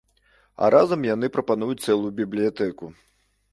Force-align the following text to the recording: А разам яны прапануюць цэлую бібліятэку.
А 0.63 0.69
разам 0.75 1.01
яны 1.09 1.29
прапануюць 1.37 1.77
цэлую 1.85 2.11
бібліятэку. 2.23 2.93